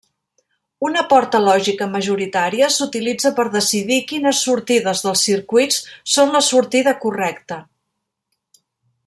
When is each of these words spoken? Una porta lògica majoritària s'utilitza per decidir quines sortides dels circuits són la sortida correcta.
Una 0.87 1.01
porta 1.09 1.41
lògica 1.43 1.87
majoritària 1.95 2.69
s'utilitza 2.77 3.33
per 3.41 3.45
decidir 3.57 3.99
quines 4.13 4.41
sortides 4.47 5.05
dels 5.05 5.27
circuits 5.29 5.79
són 6.15 6.35
la 6.39 6.43
sortida 6.49 6.97
correcta. 7.05 7.61